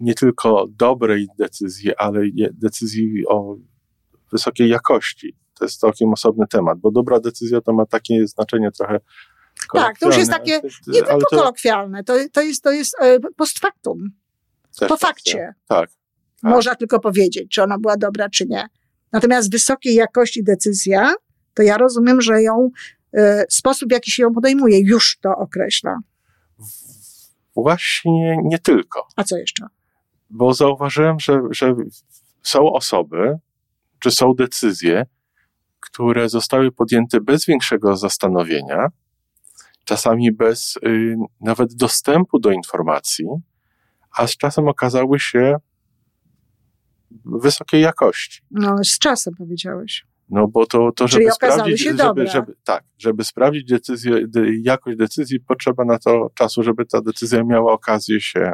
nie 0.00 0.14
tylko 0.14 0.66
dobrej 0.70 1.28
decyzji, 1.38 1.96
ale 1.96 2.20
decyzji 2.52 3.26
o 3.28 3.56
wysokiej 4.32 4.68
jakości. 4.68 5.36
To 5.58 5.64
jest 5.64 5.80
całkiem 5.80 6.12
osobny 6.12 6.46
temat, 6.46 6.78
bo 6.78 6.90
dobra 6.90 7.20
decyzja 7.20 7.60
to 7.60 7.72
ma 7.72 7.86
takie 7.86 8.26
znaczenie 8.26 8.70
trochę 8.70 9.00
tak, 9.72 9.98
to 9.98 10.06
już 10.06 10.16
jest 10.16 10.30
takie 10.30 10.60
nie 10.86 11.02
tylko 11.02 11.18
to, 11.30 11.36
kolokwialne, 11.36 12.04
to, 12.04 12.14
to 12.32 12.42
jest, 12.42 12.62
to 12.62 12.72
jest 12.72 12.96
e, 13.00 13.18
post 13.36 13.58
factum. 13.58 14.10
Po 14.88 14.96
fakcie. 14.96 15.54
Tak, 15.68 15.90
tak. 15.90 16.50
Można 16.50 16.74
tylko 16.74 17.00
powiedzieć, 17.00 17.50
czy 17.50 17.62
ona 17.62 17.78
była 17.78 17.96
dobra, 17.96 18.28
czy 18.28 18.46
nie. 18.46 18.66
Natomiast 19.12 19.52
wysokiej 19.52 19.94
jakości 19.94 20.44
decyzja, 20.44 21.14
to 21.54 21.62
ja 21.62 21.78
rozumiem, 21.78 22.20
że 22.20 22.42
ją 22.42 22.70
sposób, 23.50 23.88
w 23.88 23.92
jaki 23.92 24.10
się 24.10 24.22
ją 24.22 24.32
podejmuje, 24.32 24.80
już 24.80 25.18
to 25.20 25.36
określa. 25.36 25.98
Właśnie 27.56 28.36
nie 28.44 28.58
tylko. 28.58 29.08
A 29.16 29.24
co 29.24 29.36
jeszcze? 29.36 29.66
Bo 30.30 30.54
zauważyłem, 30.54 31.20
że, 31.20 31.40
że 31.50 31.74
są 32.42 32.72
osoby, 32.72 33.38
czy 33.98 34.10
są 34.10 34.34
decyzje, 34.34 35.06
które 35.80 36.28
zostały 36.28 36.72
podjęte 36.72 37.20
bez 37.20 37.46
większego 37.46 37.96
zastanowienia, 37.96 38.88
czasami 39.84 40.32
bez 40.32 40.76
y, 40.76 41.16
nawet 41.40 41.74
dostępu 41.74 42.38
do 42.38 42.50
informacji, 42.50 43.26
a 44.18 44.26
z 44.26 44.36
czasem 44.36 44.68
okazały 44.68 45.20
się 45.20 45.56
wysokiej 47.24 47.82
jakości. 47.82 48.40
No, 48.50 48.76
z 48.84 48.98
czasem 48.98 49.34
powiedziałeś. 49.34 50.06
No 50.30 50.48
bo 50.48 50.66
to, 50.66 50.92
to 50.92 51.08
żeby 51.08 51.30
sprawdzić, 51.30 51.82
żeby, 51.82 52.26
żeby, 52.26 52.54
tak, 52.64 52.84
żeby 52.98 53.24
sprawdzić 53.24 53.64
decyzję, 53.64 54.26
jakość 54.62 54.96
decyzji, 54.98 55.40
potrzeba 55.40 55.84
na 55.84 55.98
to 55.98 56.30
czasu, 56.34 56.62
żeby 56.62 56.86
ta 56.86 57.00
decyzja 57.00 57.44
miała 57.44 57.72
okazję 57.72 58.20
się 58.20 58.52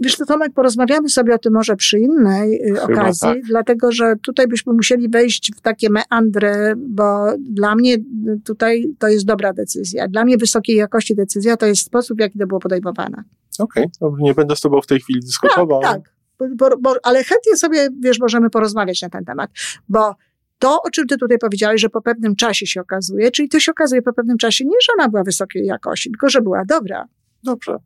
Wiesz 0.00 0.16
co, 0.16 0.26
Tomek, 0.26 0.52
porozmawiamy 0.54 1.08
sobie 1.08 1.34
o 1.34 1.38
tym 1.38 1.52
może 1.52 1.76
przy 1.76 1.98
innej 1.98 2.70
y, 2.70 2.82
okazji, 2.82 3.20
tak. 3.20 3.42
dlatego 3.42 3.92
że 3.92 4.14
tutaj 4.22 4.46
byśmy 4.46 4.72
musieli 4.72 5.08
wejść 5.08 5.52
w 5.56 5.60
takie 5.60 5.90
meandry, 5.90 6.74
bo 6.76 7.32
dla 7.38 7.74
mnie 7.74 7.96
tutaj 8.44 8.84
to 8.98 9.08
jest 9.08 9.26
dobra 9.26 9.52
decyzja. 9.52 10.08
Dla 10.08 10.24
mnie 10.24 10.36
wysokiej 10.36 10.76
jakości 10.76 11.14
decyzja 11.14 11.56
to 11.56 11.66
jest 11.66 11.82
sposób, 11.82 12.18
w 12.18 12.20
jaki 12.20 12.38
to 12.38 12.46
było 12.46 12.60
podejmowane. 12.60 13.22
Okej, 13.58 13.86
okay. 14.00 14.18
nie 14.20 14.34
będę 14.34 14.56
z 14.56 14.60
tobą 14.60 14.80
w 14.80 14.86
tej 14.86 15.00
chwili 15.00 15.20
dyskutował. 15.20 15.80
Tak, 15.82 16.02
tak. 16.38 16.56
Bo, 16.56 16.68
bo, 16.80 16.94
ale 17.02 17.24
chętnie 17.24 17.56
sobie, 17.56 17.88
wiesz, 18.00 18.18
możemy 18.18 18.50
porozmawiać 18.50 19.02
na 19.02 19.08
ten 19.08 19.24
temat, 19.24 19.50
bo 19.88 20.14
to, 20.58 20.82
o 20.82 20.90
czym 20.90 21.06
ty 21.06 21.16
tutaj 21.16 21.38
powiedziałeś, 21.38 21.80
że 21.80 21.88
po 21.88 22.02
pewnym 22.02 22.36
czasie 22.36 22.66
się 22.66 22.80
okazuje, 22.80 23.30
czyli 23.30 23.48
to 23.48 23.60
się 23.60 23.72
okazuje 23.72 24.02
po 24.02 24.12
pewnym 24.12 24.38
czasie 24.38 24.64
nie, 24.64 24.76
że 24.86 24.92
ona 24.98 25.08
była 25.08 25.22
wysokiej 25.22 25.66
jakości, 25.66 26.10
tylko 26.10 26.28
że 26.28 26.40
była 26.40 26.64
dobra. 26.64 27.04
Dobrze. 27.42 27.76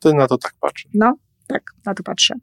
Ty 0.00 0.14
na 0.14 0.26
to 0.26 0.38
tak 0.38 0.52
patrzysz. 0.60 0.90
No, 0.94 1.16
tak, 1.46 1.62
na 1.84 1.94
to 1.94 2.02
patrzę. 2.02 2.34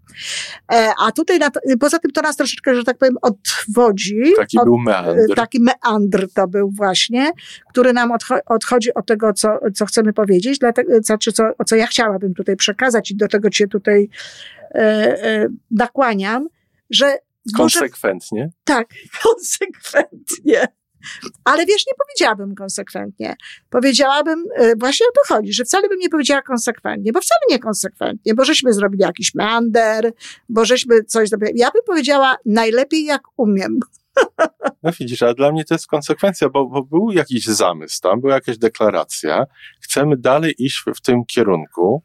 E, 0.72 0.92
a 1.00 1.12
tutaj, 1.12 1.40
to, 1.40 1.60
poza 1.80 2.00
tym 2.00 2.12
to 2.12 2.22
nas 2.22 2.36
troszeczkę, 2.36 2.76
że 2.76 2.84
tak 2.84 2.98
powiem, 2.98 3.16
odwodzi. 3.22 4.22
Taki 4.38 4.60
od, 4.60 4.66
był 4.66 4.78
meandr. 4.78 5.36
Taki 5.36 5.60
meandr 5.60 6.28
to 6.34 6.48
był 6.48 6.72
właśnie, 6.72 7.32
który 7.70 7.94
nam 7.94 8.12
odcho 8.12 8.36
odchodzi 8.46 8.94
od 8.94 9.06
tego, 9.06 9.34
co, 9.34 9.60
co 9.74 9.86
chcemy 9.86 10.14
powiedzieć, 10.14 10.60
dlatego, 10.60 11.02
co, 11.02 11.18
czy 11.18 11.32
co, 11.32 11.44
co 11.66 11.76
ja 11.76 11.88
chciałabym 11.88 12.34
tutaj 12.34 12.56
przekazać 12.56 13.12
i 13.12 13.16
do 13.16 13.28
tego 13.28 13.50
cię 13.50 13.68
tutaj 13.68 14.10
e, 14.72 14.80
e, 14.80 15.48
nakłaniam, 15.72 16.48
że 16.90 17.18
Konsekwentnie? 17.56 18.42
Może, 18.42 18.52
tak, 18.64 18.88
konsekwentnie. 19.24 20.68
Ale 21.44 21.66
wiesz, 21.66 21.84
nie 21.88 21.94
powiedziałabym 22.06 22.56
konsekwentnie. 22.56 23.36
Powiedziałabym, 23.70 24.46
e, 24.56 24.76
właśnie 24.76 25.06
o 25.08 25.12
to 25.12 25.36
chodzi, 25.36 25.54
że 25.54 25.64
wcale 25.64 25.90
bym 25.90 26.00
nie 26.00 26.10
powiedziała 26.10 26.42
konsekwentnie, 26.42 27.12
bo 27.12 27.22
wcale 27.22 27.40
nie 27.50 27.60
konsekwentnie, 27.60 28.34
bo 28.34 28.46
żeśmy 28.46 28.74
zrobili 28.74 29.04
jakiś 29.04 29.36
meander, 29.36 30.12
bo 30.50 30.66
żeśmy 30.66 31.04
coś 31.04 31.30
zrobili. 31.30 31.52
Ja 31.56 31.72
bym 31.72 31.82
powiedziała 31.86 32.38
najlepiej 32.46 33.06
jak 33.06 33.22
umiem. 33.38 33.80
No 34.84 34.92
widzisz, 35.00 35.24
a 35.24 35.34
dla 35.34 35.52
mnie 35.52 35.66
to 35.66 35.76
jest 35.76 35.88
konsekwencja, 35.88 36.50
bo, 36.50 36.66
bo 36.66 36.84
był 36.84 37.12
jakiś 37.12 37.46
zamysł 37.46 38.02
tam, 38.02 38.22
była 38.22 38.34
jakaś 38.34 38.58
deklaracja, 38.58 39.46
chcemy 39.82 40.18
dalej 40.18 40.56
iść 40.58 40.84
w, 40.88 40.98
w 40.98 41.02
tym 41.02 41.26
kierunku, 41.26 42.04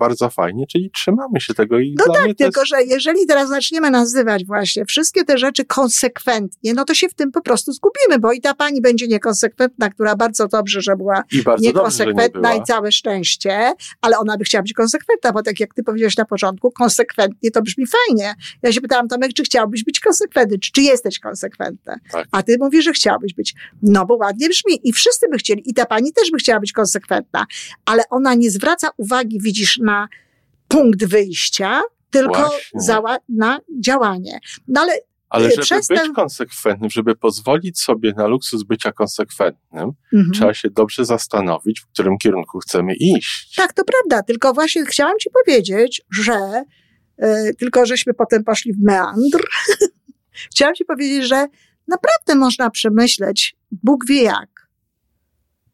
bardzo 0.00 0.30
fajnie, 0.30 0.66
czyli 0.66 0.90
trzymamy 0.90 1.40
się 1.40 1.54
tego 1.54 1.78
i 1.78 1.94
No 1.98 2.14
tak, 2.14 2.36
tylko 2.38 2.60
jest... 2.60 2.70
że 2.70 2.82
jeżeli 2.82 3.26
teraz 3.26 3.48
zaczniemy 3.48 3.90
nazywać 3.90 4.44
właśnie 4.44 4.84
wszystkie 4.84 5.24
te 5.24 5.38
rzeczy 5.38 5.64
konsekwentnie, 5.64 6.74
no 6.74 6.84
to 6.84 6.94
się 6.94 7.08
w 7.08 7.14
tym 7.14 7.32
po 7.32 7.40
prostu 7.42 7.72
zgubimy, 7.72 8.18
bo 8.18 8.32
i 8.32 8.40
ta 8.40 8.54
pani 8.54 8.80
będzie 8.80 9.08
niekonsekwentna, 9.08 9.90
która 9.90 10.16
bardzo 10.16 10.48
dobrze, 10.48 10.80
że 10.80 10.96
była 10.96 11.22
I 11.32 11.42
niekonsekwentna 11.60 12.40
dobrze, 12.40 12.54
nie 12.54 12.62
i 12.62 12.64
całe 12.64 12.92
szczęście, 12.92 13.74
ale 14.00 14.18
ona 14.18 14.36
by 14.36 14.44
chciała 14.44 14.62
być 14.62 14.72
konsekwentna, 14.72 15.32
bo 15.32 15.42
tak 15.42 15.60
jak 15.60 15.74
ty 15.74 15.82
powiedziałeś 15.82 16.16
na 16.16 16.24
początku, 16.24 16.70
konsekwentnie 16.70 17.50
to 17.50 17.62
brzmi 17.62 17.84
fajnie. 17.86 18.34
Ja 18.62 18.72
się 18.72 18.80
pytałam 18.80 19.08
Tomek, 19.08 19.32
czy 19.32 19.42
chciałbyś 19.42 19.84
być 19.84 20.00
konsekwentny, 20.00 20.58
czy, 20.58 20.72
czy 20.72 20.82
jesteś 20.82 21.18
konsekwentny? 21.18 21.94
Tak. 22.12 22.28
A 22.32 22.42
ty 22.42 22.56
mówisz, 22.60 22.84
że 22.84 22.92
chciałbyś 22.92 23.34
być. 23.34 23.54
No 23.82 24.06
bo 24.06 24.14
ładnie 24.14 24.48
brzmi 24.48 24.88
i 24.88 24.92
wszyscy 24.92 25.28
by 25.28 25.38
chcieli, 25.38 25.70
i 25.70 25.74
ta 25.74 25.86
pani 25.86 26.12
też 26.12 26.30
by 26.30 26.38
chciała 26.38 26.60
być 26.60 26.72
konsekwentna, 26.72 27.46
ale 27.84 28.02
ona 28.10 28.34
nie 28.34 28.50
zwraca 28.50 28.90
uwagi, 28.96 29.38
widzisz, 29.40 29.78
na 29.78 29.89
punkt 30.68 31.04
wyjścia, 31.04 31.82
tylko 32.10 32.50
zała- 32.88 33.18
na 33.28 33.60
działanie. 33.80 34.40
No 34.68 34.80
ale 34.80 34.98
ale 35.30 35.50
żeby 35.50 35.76
być 35.76 35.86
ten... 35.86 36.12
konsekwentnym, 36.14 36.90
żeby 36.90 37.16
pozwolić 37.16 37.80
sobie 37.80 38.12
na 38.16 38.26
luksus 38.26 38.62
bycia 38.62 38.92
konsekwentnym, 38.92 39.90
mhm. 40.12 40.32
trzeba 40.34 40.54
się 40.54 40.70
dobrze 40.70 41.04
zastanowić, 41.04 41.80
w 41.80 41.86
którym 41.86 42.18
kierunku 42.18 42.58
chcemy 42.58 42.94
iść. 42.94 43.54
Tak, 43.56 43.72
to 43.72 43.82
prawda. 43.84 44.22
Tylko 44.22 44.54
właśnie 44.54 44.84
chciałam 44.86 45.18
ci 45.20 45.30
powiedzieć, 45.30 46.02
że 46.12 46.62
yy, 47.18 47.54
tylko 47.58 47.86
żeśmy 47.86 48.14
potem 48.14 48.44
poszli 48.44 48.72
w 48.72 48.80
meandr. 48.80 49.42
chciałam 50.52 50.74
ci 50.74 50.84
powiedzieć, 50.84 51.28
że 51.28 51.46
naprawdę 51.88 52.34
można 52.34 52.70
przemyśleć, 52.70 53.56
Bóg 53.82 54.06
wie 54.06 54.22
jak, 54.22 54.68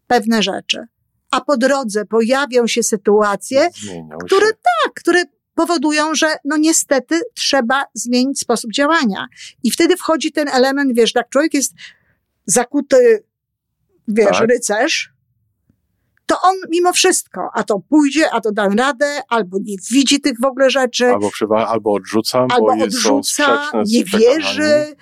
pewne 0.06 0.42
rzeczy 0.42 0.87
a 1.30 1.40
po 1.40 1.56
drodze 1.56 2.04
pojawią 2.04 2.66
się 2.66 2.83
sytuacje, 2.83 3.71
Zmienią 3.75 4.18
które 4.18 4.47
się. 4.47 4.52
tak, 4.52 4.95
które 4.95 5.23
powodują, 5.54 6.14
że 6.14 6.37
no 6.45 6.56
niestety 6.56 7.21
trzeba 7.35 7.85
zmienić 7.95 8.40
sposób 8.40 8.73
działania. 8.73 9.26
I 9.62 9.71
wtedy 9.71 9.97
wchodzi 9.97 10.33
ten 10.33 10.49
element, 10.49 10.92
wiesz, 10.95 11.14
jak 11.14 11.28
człowiek 11.28 11.54
jest 11.54 11.75
zakuty, 12.47 13.25
wiesz, 14.09 14.38
tak. 14.38 14.49
rycerz, 14.49 15.16
to 16.26 16.40
on 16.42 16.54
mimo 16.71 16.92
wszystko, 16.92 17.50
a 17.54 17.62
to 17.62 17.80
pójdzie, 17.88 18.30
a 18.33 18.40
to 18.40 18.52
da 18.52 18.68
radę, 18.68 19.21
albo 19.28 19.59
nie 19.59 19.76
widzi 19.90 20.21
tych 20.21 20.40
w 20.40 20.45
ogóle 20.45 20.71
rzeczy. 20.71 21.06
Albo, 21.06 21.30
albo 21.68 21.92
odrzuca, 21.92 22.38
albo 22.38 22.76
bo 22.76 22.85
odrzuca, 22.85 23.73
nie 23.87 24.04
wierzy, 24.04 24.97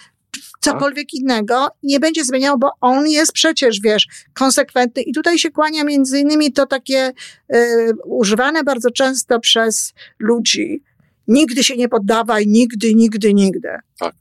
cokolwiek 0.64 1.14
innego 1.14 1.68
nie 1.82 2.00
będzie 2.00 2.24
zmieniał, 2.24 2.58
bo 2.58 2.70
on 2.80 3.08
jest 3.08 3.32
przecież, 3.32 3.80
wiesz, 3.80 4.06
konsekwentny. 4.34 5.02
I 5.02 5.12
tutaj 5.12 5.38
się 5.38 5.50
kłania 5.50 5.84
między 5.84 6.18
innymi 6.18 6.52
to 6.52 6.66
takie 6.66 7.12
y, 7.54 7.92
używane 8.04 8.64
bardzo 8.64 8.90
często 8.90 9.40
przez 9.40 9.94
ludzi. 10.18 10.82
Nigdy 11.28 11.64
się 11.64 11.76
nie 11.76 11.88
poddawaj, 11.88 12.46
nigdy, 12.46 12.94
nigdy, 12.94 13.34
nigdy. 13.34 13.68
Tak. 13.98 14.14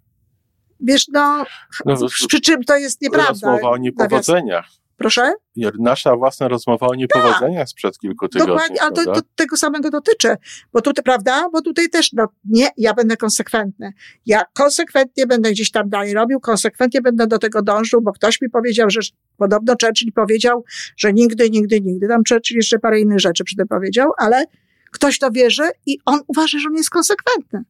Wiesz, 0.79 1.07
no, 1.07 1.45
no 1.85 1.95
przy 2.27 2.41
czym 2.41 2.63
to 2.63 2.77
jest 2.77 3.01
nieprawda. 3.01 3.51
Rozmowa 3.51 3.69
o 3.69 3.77
niepowodzeniach. 3.77 4.65
Proszę? 5.03 5.33
Nasza 5.79 6.15
własna 6.15 6.47
rozmowa 6.47 6.87
o 6.87 6.95
niepowodzeniach 6.95 7.69
sprzed 7.69 7.97
kilku 7.97 8.27
tygodni. 8.27 8.53
Dokładnie, 8.53 8.81
ale 8.81 8.91
to, 8.91 9.13
to, 9.13 9.21
tego 9.35 9.57
samego 9.57 9.89
dotyczy. 9.89 10.35
Bo 10.73 10.81
tutaj, 10.81 11.03
prawda? 11.03 11.49
Bo 11.49 11.61
tutaj 11.61 11.89
też, 11.89 12.13
no 12.13 12.27
nie, 12.45 12.69
ja 12.77 12.93
będę 12.93 13.17
konsekwentny. 13.17 13.93
Ja 14.25 14.43
konsekwentnie 14.53 15.27
będę 15.27 15.51
gdzieś 15.51 15.71
tam 15.71 15.89
dalej 15.89 16.13
robił, 16.13 16.39
konsekwentnie 16.39 17.01
będę 17.01 17.27
do 17.27 17.39
tego 17.39 17.61
dążył, 17.61 18.01
bo 18.01 18.11
ktoś 18.11 18.41
mi 18.41 18.49
powiedział, 18.49 18.89
że 18.89 19.01
podobno 19.37 19.75
Churchill 19.81 20.13
powiedział, 20.13 20.63
że 20.97 21.13
nigdy, 21.13 21.49
nigdy, 21.49 21.81
nigdy. 21.81 22.07
Tam 22.07 22.21
Churchill 22.29 22.57
jeszcze 22.57 22.79
parę 22.79 22.99
innych 22.99 23.19
rzeczy 23.19 23.43
przy 23.43 23.55
tym 23.55 23.67
powiedział, 23.67 24.11
ale 24.17 24.45
ktoś 24.91 25.19
to 25.19 25.31
wierzy 25.31 25.69
i 25.85 25.97
on 26.05 26.19
uważa, 26.27 26.59
że 26.59 26.67
on 26.67 26.75
jest 26.75 26.89
konsekwentny. 26.89 27.63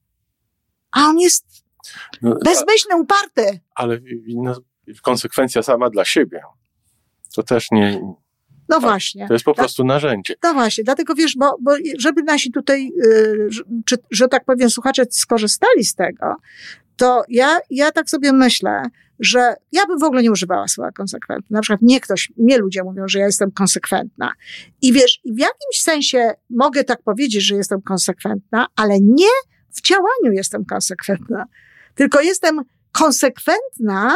A 0.92 1.06
on 1.06 1.20
jest 1.20 1.46
no, 2.22 2.36
bezmyślny, 2.46 2.96
uparty. 2.96 3.60
Ale 3.76 4.00
no, 4.28 4.56
konsekwencja 5.02 5.64
sama 5.64 5.90
dla 5.90 6.06
siebie. 6.06 6.42
To 7.36 7.44
też 7.44 7.72
nie. 7.72 8.16
No 8.70 8.80
właśnie. 8.80 9.28
To 9.28 9.34
jest 9.34 9.46
po 9.46 9.54
prostu 9.54 9.84
narzędzie. 9.84 10.36
No 10.44 10.54
właśnie, 10.54 10.84
dlatego 10.84 11.16
wiesz, 11.16 11.36
bo, 11.38 11.58
bo 11.62 11.72
żeby 11.98 12.24
nasi 12.24 12.52
tutaj, 12.52 12.92
yy, 12.96 13.50
czy, 13.86 13.96
że 14.12 14.28
tak 14.28 14.46
powiem, 14.46 14.70
słuchacze 14.70 15.06
skorzystali 15.10 15.84
z 15.84 15.96
tego, 15.96 16.36
to 16.96 17.24
ja, 17.30 17.58
ja 17.70 17.92
tak 17.92 18.10
sobie 18.10 18.34
myślę, 18.34 18.82
że 19.20 19.56
ja 19.72 19.86
bym 19.86 20.00
w 20.00 20.04
ogóle 20.04 20.24
nie 20.24 20.32
używała 20.32 20.68
słowa 20.68 20.92
konsekwentna. 20.92 21.58
Na 21.58 21.62
przykład 21.62 21.82
mnie 21.82 22.00
ktoś, 22.00 22.32
mnie 22.38 22.58
ludzie 22.58 22.84
mówią, 22.84 23.08
że 23.08 23.20
ja 23.20 23.26
jestem 23.26 23.52
konsekwentna. 23.52 24.32
I 24.82 24.94
wiesz, 24.94 25.22
w 25.26 25.40
jakimś 25.40 25.82
sensie 25.82 26.34
mogę 26.50 26.84
tak 26.84 27.02
powiedzieć, 27.02 27.48
że 27.48 27.56
jestem 27.56 27.82
konsekwentna, 27.82 28.68
ale 28.76 29.00
nie 29.02 29.34
w 29.70 29.82
działaniu 29.82 30.32
jestem 30.32 30.66
konsekwentna. 30.66 31.46
Tylko 31.96 32.22
jestem 32.22 32.62
konsekwentna 32.92 34.16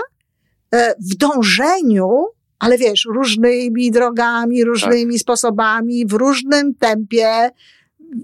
e, 0.71 0.95
w 1.11 1.15
dążeniu 1.15 2.25
ale 2.59 2.77
wiesz, 2.77 3.07
różnymi 3.13 3.91
drogami, 3.91 4.63
różnymi 4.63 5.13
tak. 5.13 5.21
sposobami, 5.21 6.05
w 6.05 6.13
różnym 6.13 6.75
tempie, 6.75 7.49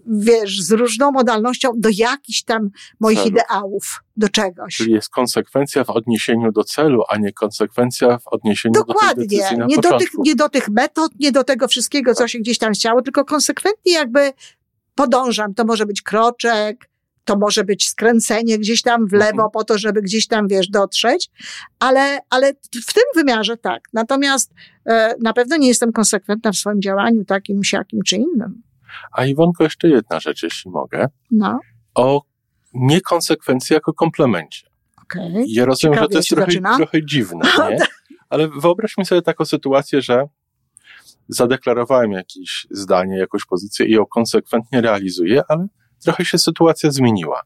wiesz, 0.08 0.62
z 0.62 0.72
różną 0.72 1.12
modalnością 1.12 1.72
do 1.76 1.90
jakichś 1.94 2.44
tam 2.44 2.70
moich 3.00 3.18
celu. 3.18 3.30
ideałów, 3.30 4.04
do 4.18 4.30
czegoś. 4.30 4.76
Czyli 4.76 4.92
jest 4.92 5.10
konsekwencja 5.10 5.84
w 5.84 5.90
odniesieniu 5.90 6.52
do 6.52 6.64
celu, 6.64 7.04
a 7.10 7.18
nie 7.18 7.34
konsekwencja 7.34 8.18
w 8.18 8.28
odniesieniu 8.28 8.74
Dokładnie. 8.74 9.10
do 9.10 9.16
tej 9.16 9.28
decyzji 9.28 9.58
na 9.58 9.66
nie 9.66 9.76
początku. 9.76 10.00
do, 10.00 10.06
tych, 10.06 10.12
nie 10.26 10.36
do 10.36 10.50
tych 10.50 10.70
metod, 10.70 11.12
nie 11.20 11.32
do 11.32 11.44
tego 11.44 11.68
wszystkiego, 11.68 12.14
co 12.14 12.20
tak. 12.20 12.30
się 12.30 12.40
gdzieś 12.40 12.58
tam 12.58 12.74
chciało, 12.74 13.02
tylko 13.02 13.26
konsekwentnie 13.26 13.94
jakby 13.94 14.32
podążam. 14.96 15.54
To 15.54 15.66
może 15.66 15.86
być 15.86 16.02
kroczek, 16.02 16.90
to 17.26 17.38
może 17.38 17.64
być 17.64 17.88
skręcenie 17.88 18.60
gdzieś 18.60 18.82
tam 18.82 19.08
w 19.08 19.12
lewo 19.12 19.32
mhm. 19.32 19.50
po 19.54 19.64
to, 19.64 19.78
żeby 19.78 20.02
gdzieś 20.02 20.28
tam, 20.28 20.48
wiesz, 20.48 20.68
dotrzeć, 20.68 21.30
ale, 21.80 22.20
ale 22.30 22.54
w 22.88 22.94
tym 22.94 23.04
wymiarze 23.16 23.58
tak. 23.58 23.82
Natomiast 23.94 24.54
e, 24.86 25.16
na 25.22 25.34
pewno 25.34 25.58
nie 25.58 25.68
jestem 25.68 25.92
konsekwentna 25.92 26.52
w 26.52 26.56
swoim 26.56 26.82
działaniu 26.82 27.26
takim, 27.26 27.64
siakim 27.64 28.00
czy 28.06 28.16
innym. 28.16 28.62
A 29.12 29.26
Iwonko, 29.26 29.64
jeszcze 29.64 29.90
jedna 29.90 30.20
rzecz, 30.20 30.44
jeśli 30.44 30.72
mogę. 30.72 31.08
No. 31.32 31.60
O 31.96 32.22
niekonsekwencji 32.74 33.74
jako 33.74 33.94
komplemencie. 33.94 34.68
Okay. 35.04 35.44
Ja 35.48 35.66
rozumiem, 35.66 35.94
Ciekawie 35.94 36.08
że 36.08 36.10
to 36.10 36.18
jest 36.18 36.30
trochę, 36.30 36.78
trochę 36.78 37.06
dziwne, 37.06 37.50
nie? 37.70 37.78
Ale 38.30 38.48
wyobraźmy 38.48 39.06
sobie 39.06 39.22
taką 39.22 39.46
sytuację, 39.46 40.02
że 40.02 40.26
zadeklarowałem 41.28 42.12
jakieś 42.12 42.68
zdanie, 42.72 43.18
jakąś 43.18 43.46
pozycję 43.46 43.86
i 43.86 43.92
ją 43.92 44.06
konsekwentnie 44.06 44.82
realizuję, 44.82 45.42
ale 45.48 45.68
trochę 46.04 46.26
się 46.26 46.38
sytuacja 46.38 46.92
zmieniła. 46.92 47.42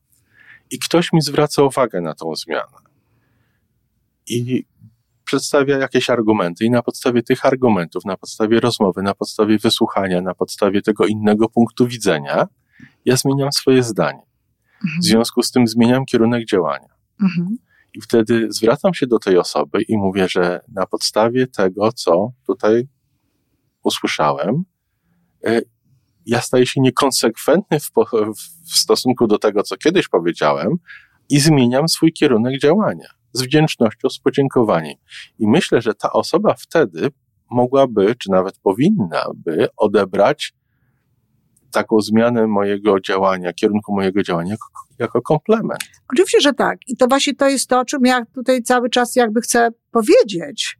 I 0.71 0.79
ktoś 0.79 1.13
mi 1.13 1.21
zwraca 1.21 1.63
uwagę 1.63 2.01
na 2.01 2.13
tą 2.13 2.35
zmianę. 2.35 2.77
I 4.27 4.65
przedstawia 5.23 5.77
jakieś 5.77 6.09
argumenty, 6.09 6.65
i 6.65 6.69
na 6.69 6.81
podstawie 6.83 7.23
tych 7.23 7.45
argumentów, 7.45 8.05
na 8.05 8.17
podstawie 8.17 8.59
rozmowy, 8.59 9.01
na 9.01 9.13
podstawie 9.13 9.57
wysłuchania, 9.57 10.21
na 10.21 10.35
podstawie 10.35 10.81
tego 10.81 11.05
innego 11.05 11.49
punktu 11.49 11.87
widzenia, 11.87 12.47
ja 13.05 13.15
zmieniam 13.15 13.51
swoje 13.51 13.83
zdanie. 13.83 14.21
Mhm. 14.83 15.01
W 15.01 15.05
związku 15.05 15.43
z 15.43 15.51
tym 15.51 15.67
zmieniam 15.67 16.05
kierunek 16.05 16.45
działania. 16.45 16.89
Mhm. 17.21 17.57
I 17.93 18.01
wtedy 18.01 18.47
zwracam 18.49 18.93
się 18.93 19.07
do 19.07 19.19
tej 19.19 19.37
osoby 19.37 19.81
i 19.81 19.97
mówię, 19.97 20.27
że 20.29 20.61
na 20.67 20.85
podstawie 20.85 21.47
tego, 21.47 21.91
co 21.91 22.31
tutaj 22.47 22.87
usłyszałem, 23.83 24.63
e, 25.45 25.61
ja 26.27 26.41
staję 26.41 26.65
się 26.65 26.81
niekonsekwentny 26.81 27.79
w, 27.79 27.91
w 28.73 28.77
stosunku 28.77 29.27
do 29.27 29.37
tego, 29.37 29.63
co 29.63 29.77
kiedyś 29.77 30.07
powiedziałem 30.07 30.75
i 31.29 31.39
zmieniam 31.39 31.89
swój 31.89 32.13
kierunek 32.13 32.59
działania 32.61 33.07
z 33.33 33.41
wdzięcznością, 33.41 34.09
z 34.09 34.19
podziękowaniem. 34.19 34.95
I 35.39 35.47
myślę, 35.47 35.81
że 35.81 35.93
ta 35.93 36.11
osoba 36.11 36.55
wtedy 36.59 37.09
mogłaby, 37.51 38.15
czy 38.15 38.31
nawet 38.31 38.59
powinnaby 38.59 39.67
odebrać 39.77 40.53
taką 41.71 42.01
zmianę 42.01 42.47
mojego 42.47 42.99
działania, 42.99 43.53
kierunku 43.53 43.95
mojego 43.95 44.23
działania 44.23 44.51
jako, 44.51 44.67
jako 44.99 45.21
komplement. 45.21 45.79
Oczywiście, 46.13 46.41
że 46.41 46.53
tak. 46.53 46.77
I 46.87 46.97
to 46.97 47.07
właśnie 47.07 47.35
to 47.35 47.47
jest 47.49 47.69
to, 47.69 47.79
o 47.79 47.85
czym 47.85 48.05
ja 48.05 48.25
tutaj 48.25 48.63
cały 48.63 48.89
czas 48.89 49.15
jakby 49.15 49.41
chcę 49.41 49.69
powiedzieć, 49.91 50.77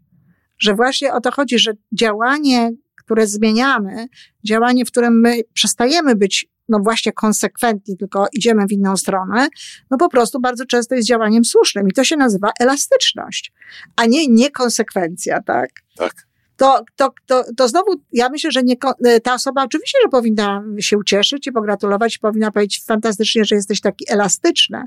że 0.60 0.75
właśnie 0.75 1.13
o 1.13 1.22
to 1.22 1.32
chodzi, 1.32 1.60
że 1.60 1.72
działanie, 1.92 2.72
które 3.08 3.28
zmieniamy, 3.28 4.08
działanie, 4.44 4.86
w 4.86 4.92
którym 4.92 5.20
my 5.22 5.42
przestajemy 5.54 6.16
być 6.16 6.48
no 6.70 6.80
właśnie 6.80 7.12
konsekwentni, 7.12 7.98
tylko 7.98 8.28
idziemy 8.34 8.68
w 8.68 8.72
inną 8.72 8.98
stronę, 8.98 9.48
no 9.92 9.98
po 9.98 10.10
prostu 10.10 10.40
bardzo 10.40 10.66
często 10.66 10.96
jest 10.96 11.08
działaniem 11.08 11.46
słusznym 11.46 11.88
i 11.88 11.92
to 11.92 12.04
się 12.04 12.18
nazywa 12.18 12.52
elastyczność, 12.60 13.54
a 13.96 14.06
nie 14.06 14.28
niekonsekwencja, 14.28 15.42
tak? 15.42 15.70
Tak. 15.98 16.26
To, 16.58 16.84
to, 16.96 17.14
to, 17.26 17.44
to 17.58 17.68
znowu, 17.68 17.92
ja 18.14 18.30
myślę, 18.30 18.52
że 18.52 18.64
nie, 18.64 18.76
ta 19.24 19.34
osoba 19.34 19.64
oczywiście, 19.64 19.98
że 20.04 20.10
powinna 20.10 20.64
się 20.80 20.98
ucieszyć 20.98 21.48
i 21.48 21.52
pogratulować, 21.52 22.18
powinna 22.18 22.52
powiedzieć 22.52 22.84
fantastycznie, 22.86 23.46
że 23.46 23.56
jesteś 23.56 23.82
taki 23.82 24.06
elastyczny, 24.10 24.84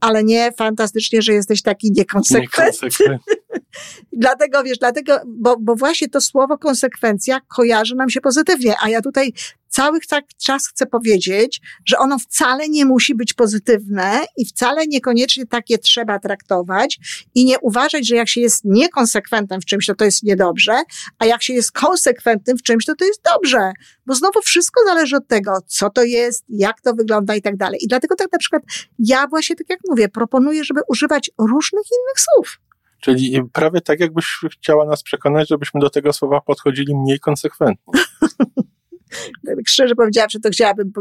ale 0.00 0.24
nie 0.24 0.52
fantastycznie, 0.52 1.22
że 1.22 1.32
jesteś 1.32 1.62
taki 1.62 1.92
niekonsekwentny. 1.92 2.88
Niekonsekwentny. 2.88 3.18
Dlatego, 4.12 4.62
wiesz, 4.62 4.78
dlatego, 4.78 5.20
bo, 5.26 5.56
bo 5.60 5.76
właśnie 5.76 6.08
to 6.08 6.20
słowo 6.20 6.58
konsekwencja 6.58 7.40
kojarzy 7.56 7.94
nam 7.94 8.10
się 8.10 8.20
pozytywnie, 8.20 8.74
a 8.82 8.88
ja 8.88 9.00
tutaj 9.00 9.32
cały 9.72 10.00
tak 10.00 10.24
czas 10.42 10.68
chcę 10.68 10.86
powiedzieć, 10.86 11.60
że 11.86 11.98
ono 11.98 12.18
wcale 12.18 12.68
nie 12.68 12.84
musi 12.84 13.14
być 13.14 13.34
pozytywne 13.34 14.24
i 14.36 14.46
wcale 14.46 14.86
niekoniecznie 14.86 15.46
takie 15.46 15.78
trzeba 15.78 16.18
traktować 16.18 16.98
i 17.34 17.44
nie 17.44 17.58
uważać, 17.58 18.08
że 18.08 18.16
jak 18.16 18.28
się 18.28 18.40
jest 18.40 18.64
niekonsekwentnym 18.64 19.60
w 19.60 19.64
czymś, 19.64 19.86
to 19.86 19.94
to 19.94 20.04
jest 20.04 20.22
niedobrze, 20.22 20.82
a 21.18 21.26
jak 21.26 21.42
się 21.42 21.52
jest 21.52 21.72
konsekwentnym 21.72 22.58
w 22.58 22.62
czymś, 22.62 22.84
to 22.84 22.94
to 22.94 23.04
jest 23.04 23.22
dobrze, 23.34 23.72
bo 24.06 24.14
znowu 24.14 24.42
wszystko 24.42 24.84
zależy 24.86 25.16
od 25.16 25.28
tego, 25.28 25.58
co 25.66 25.90
to 25.90 26.02
jest, 26.02 26.44
jak 26.48 26.80
to 26.80 26.94
wygląda 26.94 27.34
i 27.34 27.42
tak 27.42 27.56
dalej. 27.56 27.80
I 27.84 27.88
dlatego 27.88 28.14
tak 28.14 28.32
na 28.32 28.38
przykład 28.38 28.62
ja 28.98 29.26
właśnie, 29.26 29.56
tak 29.56 29.70
jak 29.70 29.78
mówię, 29.88 30.08
proponuję, 30.08 30.64
żeby 30.64 30.80
używać 30.88 31.30
różnych 31.38 31.84
innych 31.92 32.20
słów. 32.20 32.60
Czyli 33.00 33.42
prawie 33.52 33.80
tak, 33.80 34.00
jakbyś 34.00 34.26
chciała 34.52 34.86
nas 34.86 35.02
przekonać, 35.02 35.48
żebyśmy 35.48 35.80
do 35.80 35.90
tego 35.90 36.12
słowa 36.12 36.40
podchodzili 36.40 36.94
mniej 36.94 37.20
konsekwentnie. 37.20 37.92
szczerze 39.66 39.94
powiedziawszy, 39.94 40.40
to 40.40 40.50
chciałabym 40.50 40.92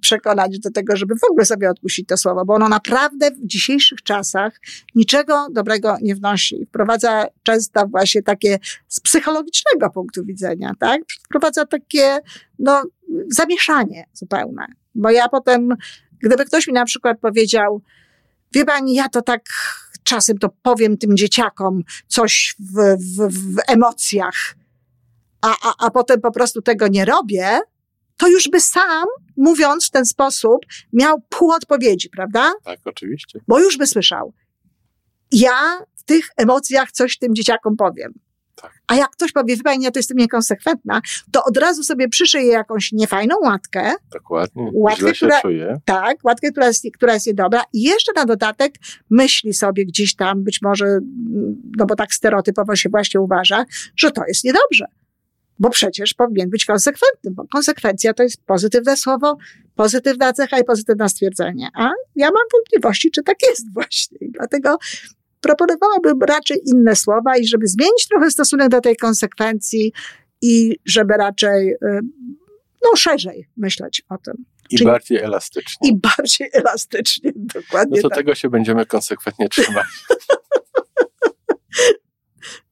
przekonać 0.00 0.58
do 0.58 0.70
tego, 0.70 0.96
żeby 0.96 1.14
w 1.14 1.30
ogóle 1.30 1.46
sobie 1.46 1.70
odpuścić 1.70 2.08
to 2.08 2.16
słowo, 2.16 2.44
bo 2.44 2.54
ono 2.54 2.68
naprawdę 2.68 3.30
w 3.30 3.46
dzisiejszych 3.46 4.02
czasach 4.02 4.60
niczego 4.94 5.46
dobrego 5.52 5.96
nie 6.02 6.14
wnosi. 6.14 6.66
Wprowadza 6.68 7.26
często 7.42 7.86
właśnie 7.86 8.22
takie 8.22 8.58
z 8.88 9.00
psychologicznego 9.00 9.90
punktu 9.90 10.24
widzenia, 10.24 10.72
tak? 10.80 11.00
Wprowadza 11.24 11.66
takie, 11.66 12.18
no, 12.58 12.82
zamieszanie 13.28 14.04
zupełne. 14.12 14.66
Bo 14.94 15.10
ja 15.10 15.28
potem, 15.28 15.74
gdyby 16.22 16.44
ktoś 16.44 16.66
mi 16.66 16.72
na 16.72 16.84
przykład 16.84 17.18
powiedział, 17.20 17.82
wie 18.54 18.64
pani, 18.64 18.94
ja 18.94 19.08
to 19.08 19.22
tak 19.22 19.42
czasem 20.04 20.38
to 20.38 20.48
powiem 20.62 20.98
tym 20.98 21.16
dzieciakom 21.16 21.82
coś 22.06 22.54
w, 22.58 22.96
w, 22.96 23.28
w 23.54 23.58
emocjach, 23.68 24.54
a, 25.42 25.54
a, 25.62 25.86
a 25.86 25.90
potem 25.90 26.20
po 26.20 26.32
prostu 26.32 26.62
tego 26.62 26.88
nie 26.88 27.04
robię, 27.04 27.60
to 28.16 28.28
już 28.28 28.48
by 28.48 28.60
sam, 28.60 29.04
mówiąc 29.36 29.86
w 29.86 29.90
ten 29.90 30.04
sposób, 30.04 30.58
miał 30.92 31.20
pół 31.28 31.52
odpowiedzi, 31.52 32.10
prawda? 32.10 32.52
Tak, 32.64 32.78
oczywiście. 32.84 33.40
Bo 33.48 33.60
już 33.60 33.76
by 33.78 33.86
słyszał. 33.86 34.32
Ja 35.32 35.78
w 35.96 36.02
tych 36.04 36.28
emocjach 36.36 36.92
coś 36.92 37.18
tym 37.18 37.34
dzieciakom 37.34 37.76
powiem. 37.76 38.12
Tak. 38.54 38.72
A 38.86 38.94
jak 38.94 39.10
ktoś 39.10 39.32
powie, 39.32 39.56
wie 39.56 39.62
pani, 39.62 39.84
ja 39.84 39.90
to 39.90 39.98
jestem 39.98 40.16
niekonsekwentna, 40.16 41.00
to 41.32 41.44
od 41.44 41.56
razu 41.56 41.82
sobie 41.84 42.08
przyszyję 42.08 42.46
jakąś 42.46 42.92
niefajną 42.92 43.34
łatkę. 43.42 43.92
Dokładnie. 44.12 44.70
Łatkę, 44.74 45.00
Źle 45.00 45.14
się 45.14 45.26
która- 45.26 45.40
czuję. 45.40 45.80
Tak, 45.84 46.16
łatkę, 46.24 46.50
która 46.50 46.66
jest, 46.66 46.84
która 46.94 47.14
jest 47.14 47.26
niedobra. 47.26 47.62
I 47.72 47.82
jeszcze 47.82 48.12
na 48.16 48.24
dodatek 48.24 48.74
myśli 49.10 49.54
sobie 49.54 49.86
gdzieś 49.86 50.16
tam, 50.16 50.44
być 50.44 50.62
może, 50.62 50.98
no 51.78 51.86
bo 51.86 51.96
tak 51.96 52.14
stereotypowo 52.14 52.76
się 52.76 52.88
właśnie 52.88 53.20
uważa, 53.20 53.64
że 53.96 54.10
to 54.10 54.22
jest 54.28 54.44
niedobrze. 54.44 54.84
Bo 55.58 55.70
przecież 55.70 56.14
powinien 56.14 56.50
być 56.50 56.64
konsekwentny, 56.64 57.30
bo 57.30 57.44
konsekwencja 57.52 58.14
to 58.14 58.22
jest 58.22 58.42
pozytywne 58.46 58.96
słowo, 58.96 59.36
pozytywna 59.74 60.32
cecha 60.32 60.58
i 60.58 60.64
pozytywne 60.64 61.08
stwierdzenie. 61.08 61.68
A 61.74 61.90
ja 62.16 62.26
mam 62.26 62.44
wątpliwości, 62.52 63.10
czy 63.10 63.22
tak 63.22 63.36
jest 63.42 63.72
właśnie. 63.74 64.18
Dlatego 64.20 64.76
proponowałabym 65.40 66.18
raczej 66.22 66.60
inne 66.66 66.96
słowa 66.96 67.36
i 67.36 67.46
żeby 67.46 67.66
zmienić 67.66 68.08
trochę 68.08 68.30
stosunek 68.30 68.68
do 68.68 68.80
tej 68.80 68.96
konsekwencji 68.96 69.92
i 70.42 70.76
żeby 70.86 71.14
raczej, 71.14 71.70
y, 71.72 71.76
no 72.84 72.96
szerzej 72.96 73.48
myśleć 73.56 74.02
o 74.08 74.18
tym. 74.18 74.44
I 74.70 74.76
Czyli- 74.76 74.86
bardziej 74.90 75.18
elastycznie. 75.18 75.90
I 75.90 75.96
bardziej 75.96 76.50
elastycznie, 76.52 77.32
No 77.36 77.60
dokładnie 77.60 78.02
to 78.02 78.08
tak. 78.08 78.18
tego 78.18 78.34
się 78.34 78.50
będziemy 78.50 78.86
konsekwentnie 78.86 79.48
trzymać. 79.48 79.86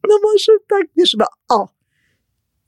No 0.09 0.17
może 0.23 0.53
tak, 0.69 0.87
wiesz, 0.97 1.15
no 1.19 1.27
o. 1.49 1.69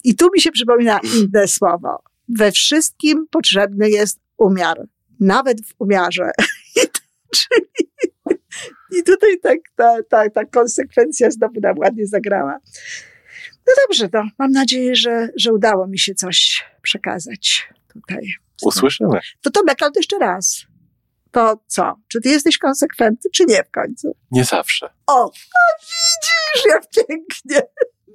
I 0.04 0.14
tu 0.14 0.28
mi 0.34 0.40
się 0.40 0.50
przypomina 0.50 1.00
inne 1.14 1.48
słowo. 1.48 2.02
We 2.28 2.52
wszystkim 2.52 3.26
potrzebny 3.30 3.90
jest 3.90 4.20
umiar. 4.36 4.88
Nawet 5.20 5.66
w 5.66 5.74
umiarze. 5.78 6.30
Czyli, 7.34 7.90
i 8.90 9.02
tutaj 9.02 9.40
tak, 9.42 9.58
ta, 9.76 9.96
ta, 10.08 10.30
ta 10.30 10.44
konsekwencja 10.44 11.30
znowu 11.30 11.60
nam 11.60 11.78
ładnie 11.78 12.06
zagrała. 12.06 12.58
No 13.66 13.72
dobrze, 13.86 14.08
no, 14.12 14.28
mam 14.38 14.50
nadzieję, 14.50 14.96
że, 14.96 15.28
że 15.36 15.52
udało 15.52 15.86
mi 15.86 15.98
się 15.98 16.14
coś 16.14 16.64
przekazać 16.82 17.68
tutaj. 17.88 18.28
Usłyszymy. 18.62 19.18
To 19.40 19.50
Tomek, 19.50 19.82
ale 19.82 19.92
to 19.92 20.00
jeszcze 20.00 20.18
raz. 20.18 20.66
To 21.30 21.64
co? 21.66 21.94
Czy 22.08 22.20
ty 22.20 22.28
jesteś 22.28 22.58
konsekwentny, 22.58 23.30
czy 23.34 23.44
nie 23.44 23.64
w 23.64 23.70
końcu? 23.70 24.16
Nie 24.30 24.44
zawsze. 24.44 24.90
O, 25.06 25.30
a 25.34 25.60
widzisz 25.80 26.66
jak 26.66 26.82
pięknie. 26.90 27.62